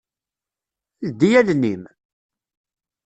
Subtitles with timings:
[1.09, 1.83] Ldi allen-im!